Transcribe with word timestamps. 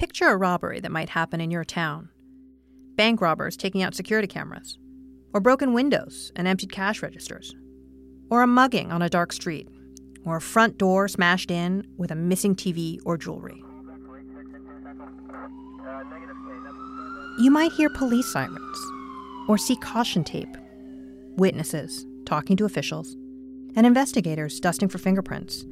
Picture 0.00 0.28
a 0.28 0.36
robbery 0.38 0.80
that 0.80 0.90
might 0.90 1.10
happen 1.10 1.42
in 1.42 1.50
your 1.50 1.62
town. 1.62 2.08
Bank 2.96 3.20
robbers 3.20 3.54
taking 3.54 3.82
out 3.82 3.94
security 3.94 4.26
cameras, 4.26 4.78
or 5.34 5.40
broken 5.42 5.74
windows 5.74 6.32
and 6.34 6.48
emptied 6.48 6.72
cash 6.72 7.02
registers, 7.02 7.54
or 8.30 8.40
a 8.40 8.46
mugging 8.46 8.90
on 8.92 9.02
a 9.02 9.10
dark 9.10 9.30
street, 9.30 9.68
or 10.24 10.36
a 10.36 10.40
front 10.40 10.78
door 10.78 11.06
smashed 11.06 11.50
in 11.50 11.86
with 11.98 12.10
a 12.10 12.14
missing 12.14 12.56
TV 12.56 12.98
or 13.04 13.18
jewelry. 13.18 13.62
You 17.38 17.50
might 17.50 17.72
hear 17.72 17.90
police 17.90 18.32
sirens. 18.32 18.78
Or 19.48 19.58
see 19.58 19.76
caution 19.76 20.24
tape, 20.24 20.56
witnesses 21.36 22.06
talking 22.24 22.56
to 22.56 22.64
officials, 22.64 23.12
and 23.76 23.84
investigators 23.84 24.60
dusting 24.60 24.88
for 24.88 24.96
fingerprints. 24.96 25.66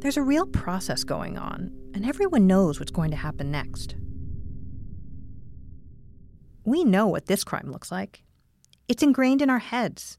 There's 0.00 0.16
a 0.16 0.22
real 0.22 0.46
process 0.46 1.04
going 1.04 1.38
on, 1.38 1.72
and 1.94 2.04
everyone 2.04 2.46
knows 2.46 2.78
what's 2.78 2.92
going 2.92 3.10
to 3.10 3.16
happen 3.16 3.50
next. 3.50 3.96
We 6.64 6.84
know 6.84 7.06
what 7.06 7.26
this 7.26 7.44
crime 7.44 7.70
looks 7.70 7.90
like. 7.90 8.22
It's 8.88 9.02
ingrained 9.02 9.40
in 9.40 9.50
our 9.50 9.58
heads. 9.58 10.18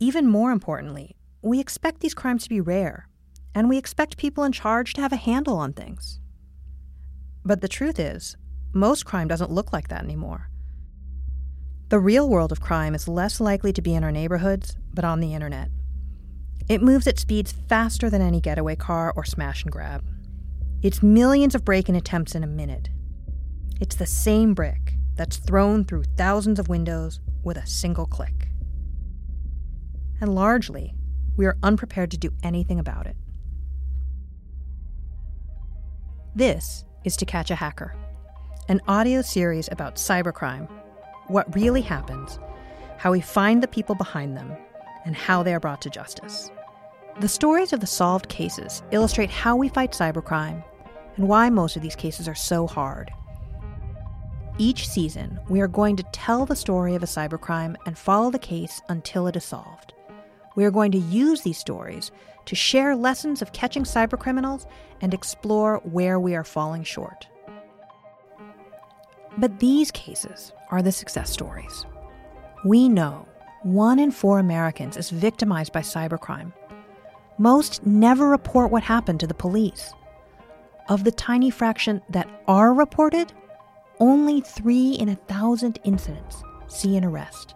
Even 0.00 0.26
more 0.26 0.50
importantly, 0.50 1.16
we 1.42 1.60
expect 1.60 2.00
these 2.00 2.14
crimes 2.14 2.42
to 2.44 2.48
be 2.48 2.60
rare, 2.60 3.08
and 3.54 3.68
we 3.68 3.78
expect 3.78 4.18
people 4.18 4.44
in 4.44 4.52
charge 4.52 4.94
to 4.94 5.00
have 5.00 5.12
a 5.12 5.16
handle 5.16 5.56
on 5.56 5.72
things. 5.72 6.20
But 7.44 7.60
the 7.60 7.68
truth 7.68 7.98
is, 7.98 8.36
most 8.72 9.06
crime 9.06 9.28
doesn't 9.28 9.50
look 9.50 9.72
like 9.72 9.88
that 9.88 10.02
anymore. 10.02 10.50
The 11.88 11.98
real 11.98 12.28
world 12.28 12.52
of 12.52 12.60
crime 12.60 12.94
is 12.94 13.08
less 13.08 13.40
likely 13.40 13.72
to 13.72 13.80
be 13.80 13.94
in 13.94 14.04
our 14.04 14.12
neighborhoods, 14.12 14.76
but 14.92 15.04
on 15.04 15.20
the 15.20 15.34
internet. 15.34 15.70
It 16.68 16.82
moves 16.82 17.06
at 17.06 17.18
speeds 17.18 17.52
faster 17.52 18.10
than 18.10 18.22
any 18.22 18.40
getaway 18.40 18.76
car 18.76 19.12
or 19.14 19.24
smash 19.24 19.62
and 19.62 19.72
grab. 19.72 20.04
It's 20.82 21.02
millions 21.02 21.54
of 21.54 21.64
break 21.64 21.88
in 21.88 21.96
attempts 21.96 22.34
in 22.34 22.44
a 22.44 22.46
minute. 22.46 22.88
It's 23.80 23.96
the 23.96 24.06
same 24.06 24.54
brick 24.54 24.94
that's 25.16 25.36
thrown 25.36 25.84
through 25.84 26.04
thousands 26.16 26.58
of 26.58 26.68
windows 26.68 27.20
with 27.42 27.56
a 27.56 27.66
single 27.66 28.06
click. 28.06 28.48
And 30.20 30.34
largely, 30.34 30.94
we 31.36 31.46
are 31.46 31.56
unprepared 31.62 32.10
to 32.10 32.18
do 32.18 32.30
anything 32.42 32.78
about 32.78 33.06
it. 33.06 33.16
This 36.34 36.84
is 37.04 37.16
To 37.16 37.24
Catch 37.24 37.50
a 37.50 37.54
Hacker, 37.54 37.96
an 38.68 38.80
audio 38.86 39.22
series 39.22 39.68
about 39.72 39.96
cybercrime, 39.96 40.68
what 41.26 41.54
really 41.54 41.80
happens, 41.80 42.38
how 42.98 43.12
we 43.12 43.20
find 43.20 43.62
the 43.62 43.68
people 43.68 43.94
behind 43.94 44.36
them, 44.36 44.56
and 45.04 45.16
how 45.16 45.42
they 45.42 45.54
are 45.54 45.60
brought 45.60 45.80
to 45.82 45.90
justice. 45.90 46.50
The 47.20 47.28
stories 47.28 47.72
of 47.72 47.80
the 47.80 47.86
solved 47.86 48.28
cases 48.28 48.82
illustrate 48.90 49.30
how 49.30 49.56
we 49.56 49.68
fight 49.68 49.92
cybercrime 49.92 50.62
and 51.16 51.28
why 51.28 51.50
most 51.50 51.74
of 51.76 51.82
these 51.82 51.96
cases 51.96 52.28
are 52.28 52.34
so 52.34 52.66
hard. 52.66 53.10
Each 54.56 54.88
season, 54.88 55.38
we 55.48 55.60
are 55.60 55.68
going 55.68 55.96
to 55.96 56.02
tell 56.12 56.46
the 56.46 56.56
story 56.56 56.94
of 56.94 57.02
a 57.02 57.06
cybercrime 57.06 57.76
and 57.86 57.96
follow 57.96 58.30
the 58.30 58.38
case 58.38 58.80
until 58.88 59.26
it 59.26 59.36
is 59.36 59.44
solved. 59.44 59.94
We 60.56 60.64
are 60.64 60.70
going 60.70 60.92
to 60.92 60.98
use 60.98 61.42
these 61.42 61.58
stories 61.58 62.10
to 62.46 62.56
share 62.56 62.96
lessons 62.96 63.42
of 63.42 63.52
catching 63.52 63.84
cybercriminals 63.84 64.66
and 65.00 65.14
explore 65.14 65.78
where 65.84 66.18
we 66.18 66.34
are 66.34 66.44
falling 66.44 66.82
short. 66.82 67.28
But 69.36 69.60
these 69.60 69.90
cases 69.92 70.52
are 70.70 70.82
the 70.82 70.90
success 70.90 71.30
stories. 71.30 71.86
We 72.64 72.88
know 72.88 73.28
one 73.62 73.98
in 73.98 74.10
four 74.10 74.38
Americans 74.38 74.96
is 74.96 75.10
victimized 75.10 75.72
by 75.72 75.80
cybercrime. 75.80 76.52
Most 77.38 77.84
never 77.86 78.28
report 78.28 78.70
what 78.70 78.82
happened 78.82 79.20
to 79.20 79.26
the 79.26 79.34
police. 79.34 79.92
Of 80.88 81.04
the 81.04 81.12
tiny 81.12 81.50
fraction 81.50 82.02
that 82.08 82.28
are 82.46 82.72
reported, 82.72 83.32
only 84.00 84.40
three 84.40 84.92
in 84.92 85.08
a 85.08 85.16
thousand 85.16 85.78
incidents 85.84 86.42
see 86.66 86.96
an 86.96 87.04
arrest. 87.04 87.54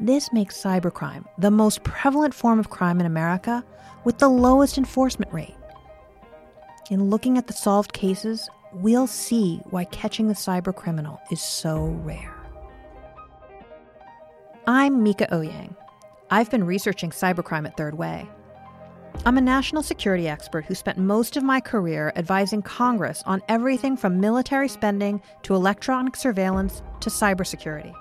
This 0.00 0.32
makes 0.32 0.60
cybercrime 0.60 1.24
the 1.38 1.50
most 1.50 1.84
prevalent 1.84 2.34
form 2.34 2.58
of 2.58 2.70
crime 2.70 3.00
in 3.00 3.06
America 3.06 3.64
with 4.02 4.18
the 4.18 4.28
lowest 4.28 4.76
enforcement 4.76 5.32
rate. 5.32 5.54
In 6.90 7.10
looking 7.10 7.38
at 7.38 7.46
the 7.46 7.52
solved 7.52 7.92
cases, 7.92 8.48
we'll 8.72 9.06
see 9.06 9.60
why 9.70 9.84
catching 9.84 10.28
the 10.28 10.34
cybercriminal 10.34 11.18
is 11.30 11.40
so 11.40 11.84
rare. 12.02 12.43
I'm 14.66 15.02
Mieke 15.02 15.28
Eoyang. 15.30 15.76
I've 16.30 16.50
been 16.50 16.64
researching 16.64 17.10
cybercrime 17.10 17.66
at 17.66 17.76
Third 17.76 17.98
Way. 17.98 18.26
I'm 19.26 19.36
a 19.36 19.42
national 19.42 19.82
security 19.82 20.26
expert 20.26 20.64
who 20.64 20.74
spent 20.74 20.96
most 20.96 21.36
of 21.36 21.42
my 21.42 21.60
career 21.60 22.14
advising 22.16 22.62
Congress 22.62 23.22
on 23.26 23.42
everything 23.48 23.94
from 23.94 24.20
military 24.20 24.68
spending 24.68 25.20
to 25.42 25.54
electronic 25.54 26.16
surveillance 26.16 26.82
to 27.00 27.10
cybersecurity. 27.10 27.94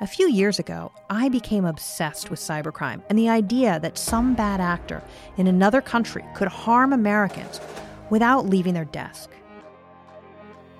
A 0.00 0.06
few 0.06 0.30
years 0.30 0.58
ago, 0.58 0.92
I 1.10 1.28
became 1.28 1.66
obsessed 1.66 2.30
with 2.30 2.40
cybercrime 2.40 3.02
and 3.10 3.18
the 3.18 3.28
idea 3.28 3.80
that 3.80 3.98
some 3.98 4.34
bad 4.34 4.62
actor 4.62 5.02
in 5.36 5.46
another 5.46 5.82
country 5.82 6.24
could 6.34 6.48
harm 6.48 6.94
Americans 6.94 7.60
without 8.08 8.46
leaving 8.46 8.72
their 8.72 8.86
desk. 8.86 9.28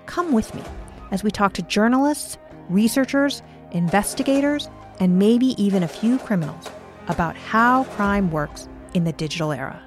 Come 0.06 0.32
with 0.32 0.54
me 0.54 0.62
as 1.10 1.22
we 1.22 1.30
talk 1.30 1.52
to 1.52 1.62
journalists, 1.62 2.38
researchers, 2.70 3.42
investigators, 3.72 4.69
and 4.98 5.19
maybe 5.19 5.60
even 5.62 5.82
a 5.82 5.88
few 5.88 6.19
criminals 6.19 6.69
about 7.08 7.36
how 7.36 7.84
crime 7.84 8.31
works 8.31 8.69
in 8.94 9.04
the 9.04 9.12
digital 9.12 9.53
era. 9.53 9.81